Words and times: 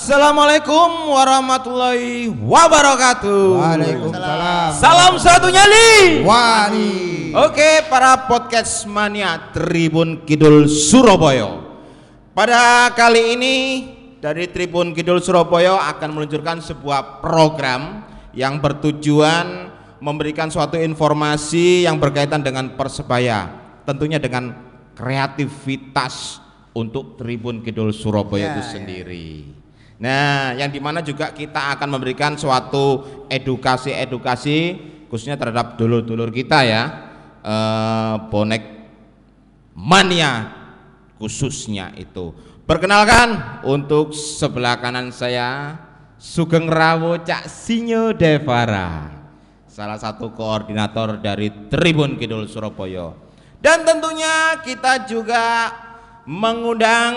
Assalamualaikum 0.00 1.12
warahmatullahi 1.12 2.32
wabarakatuh. 2.32 3.60
Waalaikumsalam. 3.60 4.72
Salam 4.72 5.20
satu 5.20 5.52
nyali. 5.52 6.24
Wani. 6.24 6.88
Oke, 7.36 7.84
para 7.84 8.16
podcast 8.24 8.88
mania 8.88 9.52
Tribun 9.52 10.24
Kidul 10.24 10.72
Surabaya. 10.72 11.52
Pada 12.32 12.88
kali 12.96 13.36
ini 13.36 13.56
dari 14.24 14.48
Tribun 14.48 14.96
Kidul 14.96 15.20
Surabaya 15.20 15.76
akan 15.92 16.16
meluncurkan 16.16 16.64
sebuah 16.64 17.20
program 17.20 18.00
yang 18.32 18.56
bertujuan 18.56 19.68
memberikan 20.00 20.48
suatu 20.48 20.80
informasi 20.80 21.84
yang 21.84 22.00
berkaitan 22.00 22.40
dengan 22.40 22.72
Persebaya, 22.72 23.52
tentunya 23.84 24.16
dengan 24.16 24.56
kreativitas 24.96 26.40
untuk 26.72 27.20
Tribun 27.20 27.60
Kidul 27.60 27.92
Surabaya 27.92 28.56
Ya, 28.56 28.56
itu 28.56 28.64
ya. 28.64 29.59
Nah, 30.00 30.56
yang 30.56 30.72
di 30.72 30.80
mana 30.80 31.04
juga 31.04 31.28
kita 31.28 31.76
akan 31.76 32.00
memberikan 32.00 32.32
suatu 32.32 33.04
edukasi-edukasi 33.28 34.58
khususnya 35.12 35.36
terhadap 35.36 35.76
dulur-dulur 35.76 36.32
kita 36.32 36.64
ya, 36.64 36.82
eh, 37.44 38.14
bonek 38.32 38.64
mania 39.76 40.56
khususnya 41.20 41.92
itu. 42.00 42.32
Perkenalkan 42.64 43.60
untuk 43.68 44.16
sebelah 44.16 44.80
kanan 44.80 45.12
saya 45.12 45.76
Sugeng 46.16 46.72
Rawo 46.72 47.20
Cak 47.20 47.44
Sinyo 47.50 48.16
Devara, 48.16 49.08
salah 49.68 50.00
satu 50.00 50.32
koordinator 50.32 51.20
dari 51.20 51.52
Tribun 51.68 52.16
Kidul 52.16 52.48
Surabaya. 52.48 53.12
Dan 53.60 53.84
tentunya 53.84 54.64
kita 54.64 55.04
juga 55.04 55.68
mengundang 56.24 57.12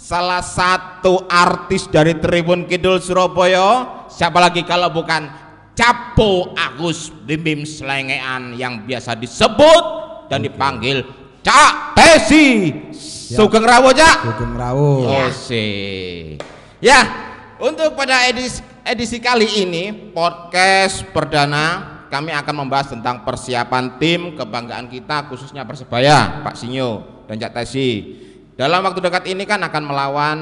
salah 0.00 0.40
satu 0.40 1.28
artis 1.28 1.84
dari 1.84 2.16
Tribun 2.16 2.64
Kidul 2.64 3.04
Surabaya. 3.04 4.00
Siapa 4.08 4.40
lagi 4.40 4.64
kalau 4.64 4.88
bukan 4.88 5.28
Capo 5.76 6.56
Agus 6.56 7.12
Bim 7.28 7.44
Bim 7.44 7.60
Selengean 7.68 8.56
yang 8.56 8.88
biasa 8.88 9.12
disebut 9.12 9.84
dan 10.32 10.40
dipanggil 10.40 11.04
Cak 11.44 11.92
Tesi. 11.92 12.72
Sugeng 13.30 13.62
Rawo 13.62 13.92
Cak. 13.92 14.16
Sugeng 14.24 14.56
Rawo. 14.56 15.04
Ose. 15.28 15.68
Ya, 16.80 17.00
untuk 17.60 17.92
pada 17.92 18.24
edisi, 18.24 18.64
edisi 18.88 19.20
kali 19.20 19.44
ini 19.68 19.92
podcast 20.16 21.04
perdana 21.12 22.00
kami 22.08 22.32
akan 22.32 22.66
membahas 22.66 22.90
tentang 22.96 23.22
persiapan 23.22 24.00
tim 24.00 24.32
kebanggaan 24.34 24.88
kita 24.88 25.28
khususnya 25.28 25.62
Persebaya, 25.68 26.40
Pak 26.40 26.56
Sinyo 26.56 27.24
dan 27.28 27.36
Cak 27.36 27.52
Tesi. 27.60 28.29
Dalam 28.60 28.84
waktu 28.84 29.00
dekat 29.00 29.24
ini 29.24 29.48
kan 29.48 29.64
akan 29.64 29.82
melawan 29.88 30.38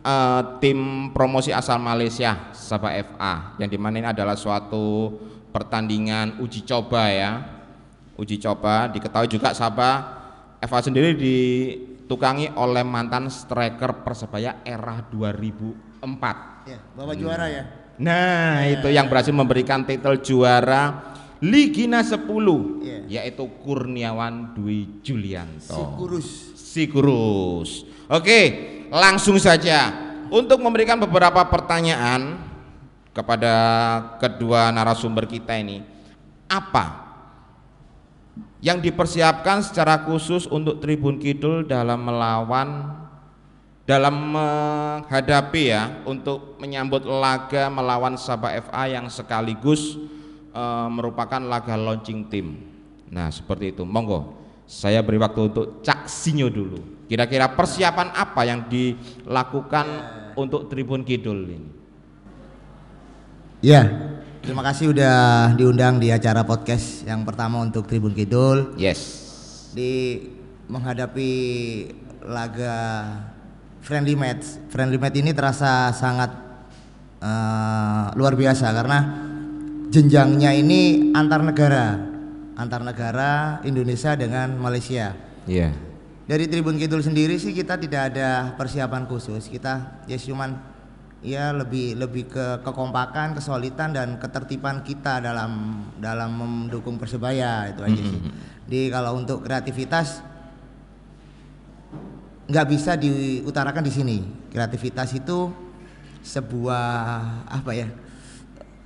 eh, 0.00 0.42
tim 0.64 1.12
promosi 1.12 1.52
asal 1.52 1.76
Malaysia, 1.76 2.48
Sabah 2.56 2.96
FA, 3.04 3.52
yang 3.60 3.68
di 3.68 3.76
mana 3.76 4.00
ini 4.00 4.08
adalah 4.08 4.32
suatu 4.32 5.12
pertandingan 5.52 6.40
uji 6.40 6.64
coba 6.64 7.12
ya, 7.12 7.44
uji 8.16 8.40
coba. 8.40 8.88
Diketahui 8.88 9.28
juga 9.28 9.52
Sabah 9.52 10.24
FA 10.56 10.80
sendiri 10.80 11.12
ditukangi 11.12 12.48
oleh 12.56 12.80
mantan 12.80 13.28
striker 13.28 14.00
Persebaya 14.00 14.64
era 14.64 15.04
2004. 15.12 16.00
Ya, 16.64 16.80
bawa 16.96 17.12
juara 17.12 17.52
ya. 17.52 17.64
Nah, 18.00 18.64
itu 18.72 18.88
yang 18.88 19.04
berhasil 19.04 19.36
memberikan 19.36 19.84
titel 19.84 20.16
juara 20.24 21.12
Ligina 21.44 22.00
10 22.00 22.24
Iya. 22.80 23.20
yaitu 23.20 23.44
Kurniawan 23.60 24.56
Dwi 24.56 25.04
Julianto. 25.04 25.76
Si 25.76 25.82
kurus. 26.00 26.53
Si 26.74 26.90
Kurus. 26.90 27.86
Oke, 28.10 28.40
langsung 28.90 29.38
saja 29.38 29.94
untuk 30.26 30.58
memberikan 30.58 30.98
beberapa 30.98 31.46
pertanyaan 31.46 32.42
kepada 33.14 33.54
kedua 34.18 34.74
narasumber 34.74 35.22
kita 35.30 35.54
ini. 35.54 35.86
Apa 36.50 37.06
yang 38.58 38.82
dipersiapkan 38.82 39.62
secara 39.62 40.02
khusus 40.02 40.50
untuk 40.50 40.82
Tribun 40.82 41.22
Kidul 41.22 41.62
dalam 41.62 42.10
melawan 42.10 42.90
dalam 43.86 44.34
menghadapi 44.34 45.62
ya 45.70 46.02
untuk 46.02 46.58
menyambut 46.58 47.06
laga 47.06 47.70
melawan 47.70 48.18
Sabah 48.18 48.50
FA 48.66 48.90
yang 48.90 49.06
sekaligus 49.06 49.94
eh, 50.50 50.88
merupakan 50.90 51.38
laga 51.38 51.78
launching 51.78 52.26
tim. 52.26 52.58
Nah, 53.14 53.30
seperti 53.30 53.70
itu. 53.70 53.86
Monggo. 53.86 54.43
Saya 54.64 55.04
beri 55.04 55.20
waktu 55.20 55.52
untuk 55.52 55.84
Cak 55.84 56.08
Sinyo 56.08 56.48
dulu. 56.48 56.80
Kira-kira 57.04 57.52
persiapan 57.52 58.16
apa 58.16 58.48
yang 58.48 58.64
dilakukan 58.64 59.86
untuk 60.40 60.72
Tribun 60.72 61.04
Kidul 61.04 61.40
ini? 61.52 61.70
Ya. 63.60 63.84
Terima 64.44 64.60
kasih 64.60 64.92
udah 64.92 65.52
diundang 65.56 65.96
di 65.96 66.12
acara 66.12 66.44
podcast 66.44 67.08
yang 67.08 67.24
pertama 67.24 67.64
untuk 67.64 67.88
Tribun 67.88 68.12
Kidul 68.12 68.76
Yes. 68.76 69.00
di 69.72 70.20
menghadapi 70.68 71.32
laga 72.28 72.76
friendly 73.80 74.12
match. 74.12 74.60
Friendly 74.68 75.00
match 75.00 75.16
ini 75.16 75.32
terasa 75.32 75.92
sangat 75.96 76.28
eh, 77.24 78.04
luar 78.20 78.36
biasa 78.36 78.68
karena 78.76 78.98
jenjangnya 79.88 80.52
ini 80.52 81.12
antar 81.16 81.40
negara, 81.40 82.13
antar 82.54 82.80
negara 82.82 83.60
Indonesia 83.66 84.14
dengan 84.14 84.54
Malaysia. 84.58 85.14
Iya. 85.46 85.74
Dari 86.24 86.48
Tribun 86.48 86.80
Kidul 86.80 87.04
sendiri 87.04 87.36
sih 87.36 87.52
kita 87.52 87.76
tidak 87.76 88.14
ada 88.14 88.56
persiapan 88.56 89.04
khusus. 89.04 89.52
Kita 89.52 90.04
ya 90.08 90.16
cuman 90.16 90.56
ya 91.20 91.52
lebih 91.52 92.00
lebih 92.00 92.32
ke 92.32 92.64
kekompakan, 92.64 93.36
kesolidan 93.36 93.92
dan 93.92 94.16
ketertiban 94.16 94.80
kita 94.80 95.20
dalam 95.20 95.84
dalam 96.00 96.30
mendukung 96.32 96.96
Persebaya 96.96 97.68
itu 97.68 97.84
aja 97.84 98.02
sih. 98.08 98.20
Jadi 98.64 98.80
kalau 98.88 99.20
untuk 99.20 99.44
kreativitas 99.44 100.24
nggak 102.48 102.66
bisa 102.72 102.96
diutarakan 102.96 103.84
di 103.84 103.92
sini. 103.92 104.18
Kreativitas 104.48 105.12
itu 105.12 105.52
sebuah 106.24 107.20
apa 107.52 107.72
ya? 107.76 107.88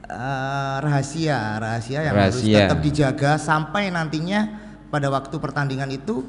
Eh, 0.08 0.76
rahasia, 0.80 1.60
rahasia 1.60 2.00
yang 2.02 2.16
harus 2.16 2.41
Rahasia. 2.41 2.58
tetap 2.64 2.78
dijaga 2.80 3.30
sampai 3.36 3.92
nantinya 3.92 4.41
pada 4.88 5.12
waktu 5.12 5.36
pertandingan 5.36 5.92
itu 5.92 6.24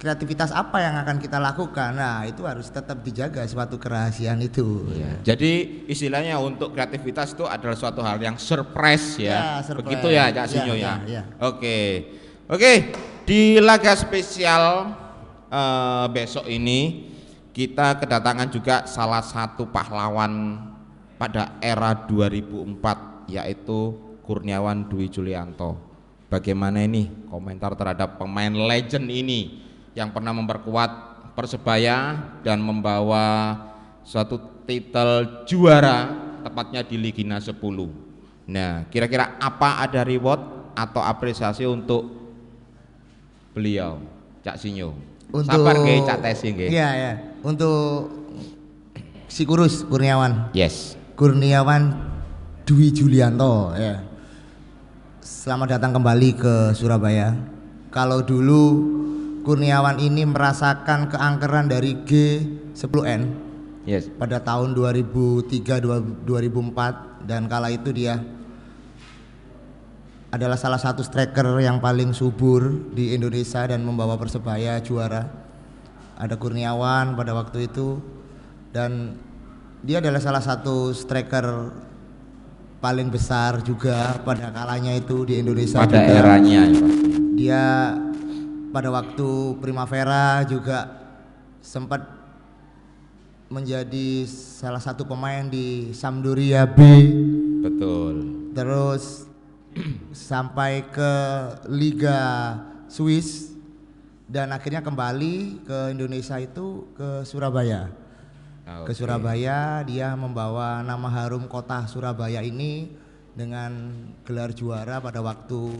kreativitas 0.00 0.48
apa 0.48 0.80
yang 0.80 0.96
akan 0.96 1.20
kita 1.20 1.36
lakukan. 1.36 1.92
Nah, 1.92 2.24
itu 2.24 2.40
harus 2.48 2.72
tetap 2.72 3.04
dijaga 3.04 3.44
suatu 3.44 3.76
kerahasiaan 3.76 4.40
itu. 4.40 4.88
Iya. 4.96 5.34
Jadi 5.34 5.84
istilahnya 5.92 6.40
untuk 6.40 6.72
kreativitas 6.72 7.36
itu 7.36 7.44
adalah 7.44 7.76
suatu 7.76 8.00
hal 8.00 8.16
yang 8.16 8.40
surprise 8.40 9.20
ya. 9.20 9.28
Ya, 9.28 9.44
surprise. 9.60 9.84
Begitu 9.84 10.06
ya 10.08 10.24
Cak 10.32 10.46
Ya, 10.46 10.48
Sinyo 10.48 10.74
ya. 10.78 10.80
ya, 10.80 10.94
ya. 11.04 11.22
Oke. 11.44 11.78
Oke, 12.48 12.72
di 13.28 13.60
laga 13.60 13.92
spesial 13.92 14.96
eh, 15.52 16.06
besok 16.10 16.48
ini 16.48 17.10
kita 17.52 18.00
kedatangan 18.00 18.48
juga 18.48 18.88
salah 18.88 19.20
satu 19.20 19.68
pahlawan 19.68 20.56
pada 21.20 21.60
era 21.60 21.92
2004 21.92 23.28
yaitu 23.28 23.92
Kurniawan 24.24 24.88
Dwi 24.88 25.12
Julianto. 25.12 25.76
Bagaimana 26.32 26.80
ini 26.80 27.12
komentar 27.28 27.76
terhadap 27.76 28.16
pemain 28.16 28.48
legend 28.48 29.12
ini 29.12 29.60
yang 29.92 30.08
pernah 30.16 30.32
memperkuat 30.32 31.12
Persebaya 31.36 32.18
dan 32.42 32.58
membawa 32.58 33.54
suatu 34.02 34.64
titel 34.66 35.44
juara 35.46 36.10
tepatnya 36.42 36.82
di 36.82 36.96
Ligina 36.98 37.38
10. 37.38 37.54
Nah, 38.50 38.84
kira-kira 38.90 39.38
apa 39.38 39.78
ada 39.84 40.02
reward 40.02 40.72
atau 40.74 41.00
apresiasi 41.00 41.64
untuk 41.64 42.06
beliau, 43.54 44.02
Cak 44.42 44.58
Sinyo? 44.58 44.90
Untuk 45.30 45.54
Sabar 45.54 45.78
nggih 45.78 46.02
Cak 46.02 46.18
Tesi 46.18 46.46
nggih. 46.50 46.70
Iya, 46.74 46.88
ya. 46.98 47.12
Untuk 47.46 48.10
si 49.30 49.46
Kurus 49.46 49.86
Kurniawan. 49.86 50.50
Yes. 50.52 50.99
Kurniawan 51.20 51.92
Dwi 52.64 52.88
Julianto 52.96 53.76
ya. 53.76 54.00
Selamat 55.20 55.76
datang 55.76 55.92
kembali 55.92 56.32
ke 56.32 56.72
Surabaya. 56.72 57.36
Kalau 57.92 58.24
dulu 58.24 58.96
Kurniawan 59.44 60.00
ini 60.00 60.24
merasakan 60.24 61.12
keangkeran 61.12 61.68
dari 61.68 61.92
G10N 62.08 63.52
Yes. 63.84 64.08
pada 64.16 64.40
tahun 64.40 64.72
2003 64.72 65.76
dua- 65.76 66.00
2004 66.24 67.28
dan 67.28 67.52
kala 67.52 67.68
itu 67.68 67.92
dia 67.92 68.16
adalah 70.32 70.56
salah 70.56 70.80
satu 70.80 71.04
striker 71.04 71.60
yang 71.60 71.84
paling 71.84 72.16
subur 72.16 72.64
di 72.96 73.12
Indonesia 73.12 73.68
dan 73.68 73.84
membawa 73.84 74.16
Persebaya 74.16 74.80
juara. 74.80 75.28
Ada 76.16 76.40
Kurniawan 76.40 77.12
pada 77.12 77.36
waktu 77.36 77.68
itu 77.68 78.00
dan 78.72 79.20
dia 79.80 79.96
adalah 80.00 80.20
salah 80.20 80.44
satu 80.44 80.92
striker 80.92 81.72
paling 82.80 83.08
besar 83.12 83.60
juga 83.60 84.16
pada 84.24 84.48
kalanya 84.52 84.96
itu 84.96 85.28
di 85.28 85.36
Indonesia 85.40 85.80
Pada 85.84 86.00
juga. 86.00 86.16
eranya 86.16 86.60
ya. 86.68 86.80
Dia 87.36 87.64
pada 88.72 88.88
waktu 88.92 89.56
Primavera 89.60 90.44
juga 90.48 90.88
sempat 91.60 92.00
menjadi 93.52 94.24
salah 94.30 94.80
satu 94.80 95.04
pemain 95.04 95.44
di 95.48 95.92
Sampdoria 95.92 96.64
B. 96.64 96.80
Betul. 97.60 98.48
Terus 98.56 99.28
sampai 100.30 100.88
ke 100.88 101.12
Liga 101.68 102.56
Swiss 102.88 103.52
dan 104.30 104.54
akhirnya 104.54 104.80
kembali 104.80 105.66
ke 105.66 105.78
Indonesia 105.92 106.38
itu 106.38 106.86
ke 106.94 107.26
Surabaya. 107.26 107.99
Ke 108.70 108.94
Oke. 108.94 109.02
Surabaya 109.02 109.82
dia 109.82 110.14
membawa 110.14 110.78
nama 110.86 111.10
harum 111.10 111.50
kota 111.50 111.90
Surabaya 111.90 112.38
ini 112.38 112.86
dengan 113.34 113.90
gelar 114.22 114.54
juara 114.54 115.02
pada 115.02 115.18
waktu 115.18 115.74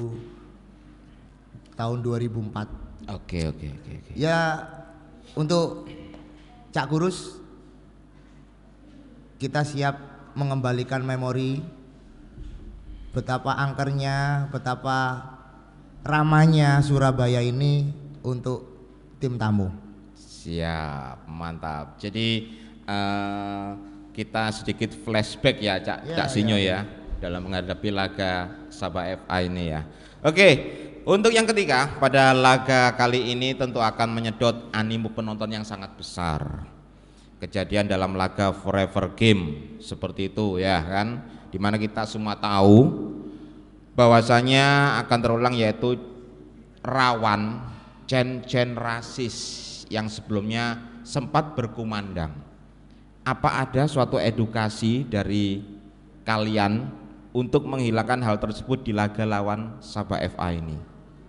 tahun 1.79 1.99
2004. 2.03 3.15
Oke 3.15 3.47
oke 3.47 3.67
oke 3.79 3.91
oke. 3.95 4.13
Ya 4.19 4.67
untuk 5.39 5.87
Cak 6.75 6.91
Kurus 6.91 7.39
kita 9.39 9.63
siap 9.63 9.95
mengembalikan 10.35 11.07
memori 11.07 11.63
betapa 13.15 13.55
angkernya, 13.55 14.51
betapa 14.51 15.31
ramanya 16.03 16.83
Surabaya 16.83 17.39
ini 17.39 17.95
untuk 18.27 18.67
tim 19.23 19.39
tamu. 19.39 19.71
Siap, 20.19 21.29
mantap. 21.31 22.01
Jadi 22.01 22.60
eh, 22.91 23.69
kita 24.11 24.51
sedikit 24.51 24.91
flashback 24.93 25.63
ya, 25.63 25.79
Cak, 25.79 25.99
Ya, 26.11 26.17
Cak 26.19 26.29
Sinyo 26.35 26.59
ya, 26.59 26.83
dalam 27.23 27.47
menghadapi 27.47 27.89
laga 27.95 28.67
Sabah 28.69 29.07
FA 29.23 29.39
ini 29.47 29.71
ya. 29.71 29.87
Oke, 30.21 30.49
untuk 31.09 31.33
yang 31.33 31.49
ketiga 31.49 31.97
pada 31.97 32.37
laga 32.37 32.93
kali 32.93 33.33
ini 33.33 33.57
tentu 33.57 33.81
akan 33.81 34.09
menyedot 34.13 34.69
animo 34.75 35.09
penonton 35.15 35.49
yang 35.49 35.65
sangat 35.65 35.97
besar. 35.97 36.69
Kejadian 37.41 37.89
dalam 37.89 38.13
laga 38.13 38.53
Forever 38.53 39.17
Game 39.17 39.75
seperti 39.81 40.29
itu 40.29 40.61
ya 40.61 40.85
kan, 40.85 41.25
di 41.49 41.57
mana 41.57 41.81
kita 41.81 42.05
semua 42.05 42.37
tahu 42.37 43.09
bahwasanya 43.97 45.01
akan 45.01 45.19
terulang 45.25 45.55
yaitu 45.57 45.97
rawan 46.85 47.65
cen-cen 48.05 48.77
rasis 48.77 49.37
yang 49.89 50.05
sebelumnya 50.05 51.01
sempat 51.01 51.57
berkumandang. 51.57 52.50
Apa 53.21 53.63
ada 53.67 53.85
suatu 53.85 54.17
edukasi 54.17 55.05
dari 55.05 55.61
kalian 56.25 56.89
untuk 57.31 57.69
menghilangkan 57.69 58.25
hal 58.25 58.41
tersebut 58.41 58.81
di 58.83 58.97
laga 58.97 59.29
lawan 59.29 59.77
Sabah 59.85 60.25
FA 60.33 60.57
ini? 60.57 60.77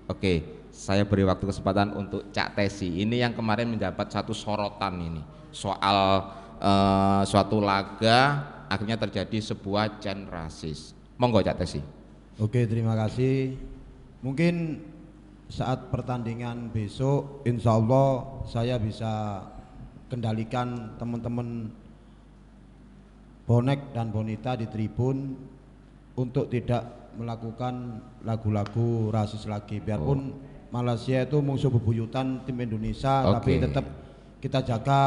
Oke, 0.08 0.68
saya 0.72 1.04
beri 1.04 1.28
waktu 1.28 1.44
kesempatan 1.44 1.92
untuk 1.94 2.32
Cak 2.32 2.56
Tesi. 2.56 3.04
Ini 3.04 3.28
yang 3.28 3.34
kemarin 3.36 3.76
mendapat 3.76 4.08
satu 4.08 4.32
sorotan 4.32 4.98
ini 5.04 5.22
soal 5.52 6.32
eh, 6.64 7.22
suatu 7.28 7.60
laga 7.60 8.48
akhirnya 8.72 8.96
terjadi 8.96 9.52
sebuah 9.52 10.00
cen 10.00 10.32
rasis. 10.32 10.96
Monggo 11.20 11.44
Cak 11.44 11.60
Tesi. 11.60 11.84
Oke, 12.40 12.64
terima 12.66 12.96
kasih. 12.96 13.60
Mungkin 14.24 14.80
saat 15.52 15.92
pertandingan 15.92 16.72
besok, 16.72 17.44
insya 17.44 17.76
Allah 17.76 18.40
saya 18.48 18.80
bisa 18.80 19.44
kendalikan 20.08 20.96
teman-teman 20.96 21.68
bonek 23.52 23.92
dan 23.92 24.16
bonita 24.16 24.56
di 24.56 24.64
tribun 24.72 25.36
untuk 26.16 26.48
tidak 26.48 27.12
melakukan 27.20 28.00
lagu-lagu 28.24 29.12
rasis 29.12 29.44
lagi. 29.44 29.84
Biarpun 29.84 30.32
Malaysia 30.72 31.20
itu 31.20 31.44
musuh 31.44 31.68
bebuyutan 31.68 32.48
tim 32.48 32.56
Indonesia, 32.64 33.28
tapi 33.28 33.60
Oke. 33.60 33.68
tetap 33.68 33.86
kita 34.40 34.64
jaga 34.64 35.02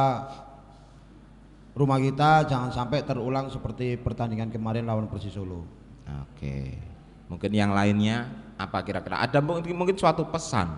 rumah 1.73 1.97
kita 1.97 2.45
jangan 2.45 2.69
sampai 2.69 3.01
terulang 3.09 3.49
seperti 3.49 3.97
pertandingan 3.97 4.53
kemarin 4.53 4.85
lawan 4.85 5.09
Persis 5.09 5.33
Solo. 5.33 5.65
Oke, 6.05 6.77
mungkin 7.33 7.49
yang 7.49 7.73
lainnya 7.73 8.29
apa 8.61 8.85
kira-kira? 8.85 9.25
Ada 9.25 9.41
mungkin, 9.41 9.73
mungkin 9.73 9.97
suatu 9.97 10.29
pesan, 10.29 10.69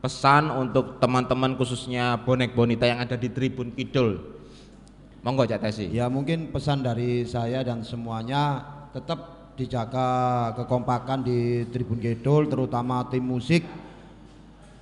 pesan 0.00 0.48
untuk 0.48 0.96
teman-teman 0.96 1.52
khususnya 1.60 2.16
bonek 2.24 2.56
bonita 2.56 2.88
yang 2.88 3.04
ada 3.04 3.20
di 3.20 3.28
Tribun 3.28 3.76
Kidul. 3.76 4.39
Monggo 5.20 5.44
Cak 5.44 5.60
Tesi. 5.60 5.92
Ya 5.92 6.08
mungkin 6.08 6.48
pesan 6.48 6.80
dari 6.80 7.28
saya 7.28 7.60
dan 7.60 7.84
semuanya 7.84 8.64
tetap 8.96 9.52
dijaga 9.60 10.08
kekompakan 10.56 11.20
di 11.20 11.68
Tribun 11.68 12.00
Kidul 12.00 12.48
terutama 12.48 13.04
tim 13.12 13.20
musik 13.20 13.60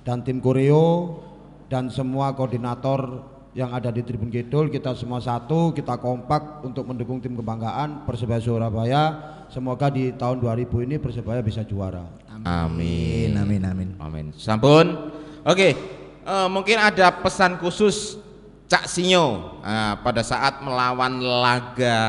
dan 0.07 0.23
tim 0.23 0.39
koreo 0.39 1.19
dan 1.67 1.91
semua 1.91 2.31
koordinator 2.31 3.27
yang 3.51 3.75
ada 3.75 3.91
di 3.91 3.99
Tribun 3.99 4.31
Kidul 4.31 4.71
kita 4.71 4.95
semua 4.95 5.19
satu 5.19 5.75
kita 5.75 5.99
kompak 5.99 6.63
untuk 6.63 6.87
mendukung 6.87 7.19
tim 7.19 7.35
kebanggaan 7.35 8.07
Persebaya 8.07 8.39
Surabaya 8.39 9.03
semoga 9.51 9.91
di 9.91 10.15
tahun 10.15 10.39
2000 10.39 10.85
ini 10.87 10.95
Persebaya 10.95 11.43
bisa 11.43 11.67
juara 11.67 12.07
Amin. 12.47 13.35
Amin 13.35 13.61
amin. 13.67 13.89
Amin. 13.99 14.25
Sampun. 14.31 15.11
Oke, 15.43 15.75
eh, 16.23 16.47
mungkin 16.47 16.79
ada 16.79 17.11
pesan 17.19 17.59
khusus 17.59 18.15
Cak 18.69 18.85
Sinyo 18.85 19.57
eh, 19.65 19.95
pada 20.05 20.21
saat 20.21 20.61
melawan 20.61 21.17
laga 21.17 21.99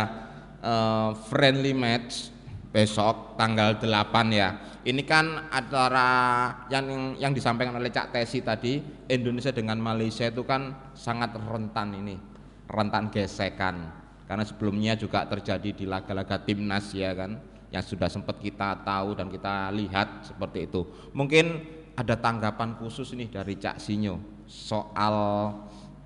eh, 0.61 1.11
friendly 1.33 1.73
match 1.73 2.29
besok 2.69 3.35
tanggal 3.41 3.81
8 3.81 3.89
ya. 4.29 4.61
Ini 4.85 5.03
kan 5.09 5.49
antara 5.49 6.09
yang 6.69 7.17
yang 7.17 7.33
disampaikan 7.33 7.81
oleh 7.81 7.89
Cak 7.89 8.13
Tesi 8.13 8.45
tadi 8.45 8.77
Indonesia 9.09 9.57
dengan 9.57 9.81
Malaysia 9.81 10.29
itu 10.29 10.45
kan 10.45 10.93
sangat 10.93 11.33
rentan 11.37 11.97
ini, 11.97 12.21
rentan 12.69 13.09
gesekan. 13.09 13.97
Karena 14.29 14.45
sebelumnya 14.45 14.95
juga 15.01 15.25
terjadi 15.27 15.75
di 15.75 15.85
laga-laga 15.89 16.39
timnas 16.45 16.93
ya 16.93 17.17
kan 17.17 17.41
yang 17.73 17.83
sudah 17.83 18.07
sempat 18.07 18.37
kita 18.39 18.85
tahu 18.85 19.17
dan 19.17 19.33
kita 19.33 19.73
lihat 19.73 20.29
seperti 20.29 20.69
itu. 20.69 20.85
Mungkin 21.17 21.65
ada 21.97 22.21
tanggapan 22.21 22.77
khusus 22.77 23.17
nih 23.17 23.33
dari 23.33 23.57
Cak 23.57 23.81
Sinyo 23.81 24.21
soal 24.45 25.15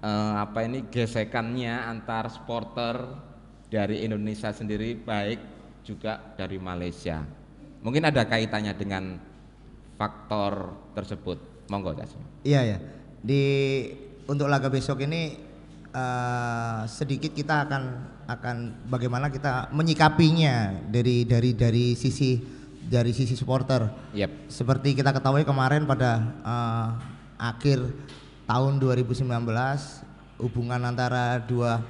eh, 0.05 0.35
apa 0.37 0.61
ini 0.69 0.85
gesekannya 0.93 1.73
antar 1.89 2.29
supporter 2.29 3.01
dari 3.73 4.05
Indonesia 4.05 4.53
sendiri 4.53 5.01
baik 5.01 5.41
juga 5.85 6.21
dari 6.37 6.61
Malaysia. 6.61 7.25
Mungkin 7.85 8.05
ada 8.05 8.25
kaitannya 8.25 8.73
dengan 8.77 9.17
faktor 9.97 10.73
tersebut. 10.97 11.55
Monggo 11.65 11.97
Sinyo. 11.97 12.29
Iya 12.45 12.61
ya. 12.77 12.79
Di 13.25 13.43
untuk 14.29 14.49
laga 14.53 14.69
besok 14.69 15.01
ini 15.05 15.37
eh, 15.93 16.81
sedikit 16.89 17.33
kita 17.33 17.65
akan 17.69 17.83
akan 18.25 18.57
bagaimana 18.89 19.29
kita 19.29 19.69
menyikapinya 19.73 20.89
dari 20.89 21.29
dari 21.29 21.57
dari 21.57 21.97
sisi 21.97 22.37
dari 22.85 23.17
sisi 23.17 23.33
supporter. 23.33 24.13
Yep. 24.13 24.53
Seperti 24.53 24.93
kita 24.93 25.13
ketahui 25.13 25.45
kemarin 25.49 25.89
pada 25.89 26.21
eh, 26.45 26.89
akhir 27.41 27.81
tahun 28.45 28.81
2019 28.81 29.25
hubungan 30.41 30.81
antara 30.85 31.41
dua 31.41 31.81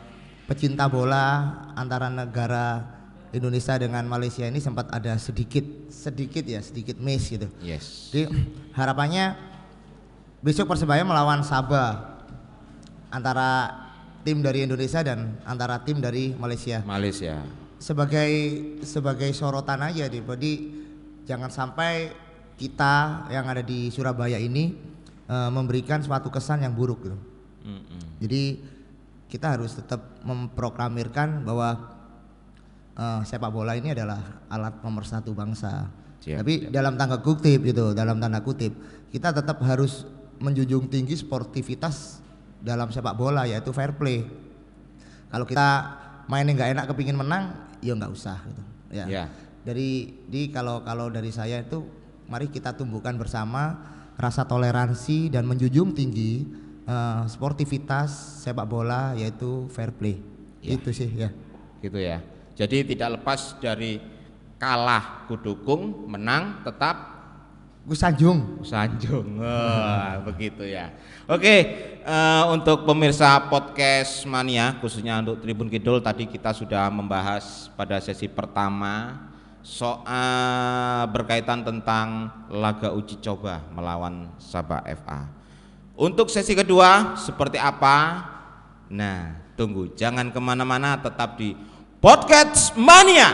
pecinta 0.45 0.87
bola 0.87 1.59
antara 1.75 2.13
negara 2.13 2.85
Indonesia 3.35 3.75
dengan 3.75 4.07
Malaysia 4.07 4.47
ini 4.47 4.63
sempat 4.63 4.87
ada 4.95 5.19
sedikit 5.19 5.65
sedikit 5.91 6.47
ya 6.47 6.63
sedikit 6.63 6.95
miss 7.03 7.27
gitu. 7.35 7.51
Yes. 7.59 8.15
Jadi 8.15 8.31
harapannya 8.77 9.35
besok 10.39 10.71
Persebaya 10.71 11.03
melawan 11.03 11.43
Sabah 11.43 12.23
antara 13.11 13.75
tim 14.23 14.39
dari 14.39 14.63
Indonesia 14.63 15.03
dan 15.03 15.35
antara 15.43 15.83
tim 15.83 15.99
dari 15.99 16.31
Malaysia. 16.39 16.87
Malaysia. 16.87 17.43
Sebagai 17.83 18.31
sebagai 18.87 19.35
sorotan 19.35 19.83
aja 19.83 20.07
deh. 20.07 20.23
Jadi 20.23 20.53
jangan 21.27 21.51
sampai 21.51 22.15
kita 22.55 23.27
yang 23.35 23.51
ada 23.51 23.67
di 23.67 23.91
Surabaya 23.91 24.39
ini 24.39 24.94
eh, 25.29 25.51
memberikan 25.51 26.01
suatu 26.01 26.29
kesan 26.29 26.65
yang 26.65 26.73
buruk 26.73 27.05
gitu. 27.05 27.19
Mm-mm. 27.65 28.21
Jadi 28.21 28.61
kita 29.29 29.57
harus 29.57 29.75
tetap 29.75 30.23
memproklamirkan 30.23 31.43
bahwa 31.43 31.97
eh, 32.95 33.21
sepak 33.27 33.51
bola 33.51 33.75
ini 33.75 33.93
adalah 33.93 34.21
alat 34.49 34.79
pemersatu 34.81 35.33
bangsa. 35.33 35.89
Siap, 36.25 36.41
Tapi 36.41 36.55
siap. 36.69 36.73
dalam 36.73 36.97
tanda 36.97 37.21
kutip 37.21 37.61
gitu, 37.65 37.93
dalam 37.93 38.17
tanda 38.17 38.41
kutip, 38.41 38.73
kita 39.13 39.35
tetap 39.35 39.61
harus 39.61 40.09
menjunjung 40.41 40.89
tinggi 40.89 41.15
sportivitas 41.15 42.25
dalam 42.65 42.89
sepak 42.89 43.13
bola 43.13 43.45
yaitu 43.45 43.71
fair 43.77 43.93
play. 43.93 44.25
Kalau 45.29 45.45
kita 45.45 45.69
mainnya 46.31 46.57
nggak 46.57 46.71
enak 46.79 46.85
kepingin 46.93 47.19
menang, 47.19 47.53
ya 47.85 47.93
nggak 47.93 48.13
usah 48.13 48.39
gitu. 48.49 48.63
Ya. 48.95 49.05
Ya. 49.05 49.25
Dari 49.65 50.17
di 50.29 50.49
kalau 50.49 50.81
kalau 50.81 51.13
dari 51.13 51.29
saya 51.29 51.61
itu 51.61 51.85
mari 52.29 52.49
kita 52.49 52.73
tumbuhkan 52.73 53.21
bersama 53.21 53.85
rasa 54.15 54.47
toleransi 54.47 55.33
dan 55.33 55.47
menjunjung 55.47 55.95
tinggi 55.95 56.47
eh, 56.87 57.23
sportivitas 57.27 58.43
sepak 58.45 58.67
bola 58.67 59.15
yaitu 59.19 59.67
fair 59.71 59.91
play. 59.91 60.21
Ya. 60.65 60.79
Itu 60.79 60.91
sih 60.95 61.11
ya. 61.13 61.31
gitu 61.85 62.01
ya. 62.01 62.25
Jadi 62.55 62.95
tidak 62.95 63.21
lepas 63.21 63.59
dari 63.61 64.01
kalah 64.57 65.27
kudukung, 65.27 66.09
menang 66.09 66.63
tetap 66.65 67.15
Gus 67.85 68.01
Sanjung. 68.01 68.65
Sanjung, 68.65 69.45
Wah, 69.45 70.17
begitu 70.25 70.65
ya. 70.65 70.89
Oke, 71.29 71.57
eh, 72.01 72.45
untuk 72.49 72.89
pemirsa 72.89 73.37
podcast 73.53 74.25
mania, 74.25 74.81
khususnya 74.81 75.21
untuk 75.21 75.45
Tribun 75.45 75.69
Kidul, 75.69 76.01
tadi 76.01 76.25
kita 76.25 76.57
sudah 76.57 76.89
membahas 76.89 77.69
pada 77.77 78.01
sesi 78.01 78.25
pertama 78.25 79.29
soal 79.65 81.09
berkaitan 81.09 81.65
tentang 81.65 82.29
laga 82.53 82.93
uji 82.93 83.17
coba 83.25 83.65
melawan 83.73 84.29
Sabah 84.37 84.85
FA. 84.93 85.25
Untuk 85.97 86.29
sesi 86.29 86.53
kedua 86.53 87.17
seperti 87.17 87.57
apa? 87.57 88.29
Nah, 88.93 89.41
tunggu, 89.57 89.89
jangan 89.97 90.29
ke 90.29 90.37
mana-mana, 90.37 91.01
tetap 91.01 91.41
di 91.41 91.57
podcast 91.97 92.77
mania 92.77 93.33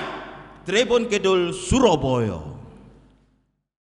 Tribun 0.63 1.11
Kidul 1.11 1.51
Surabaya. 1.51 2.60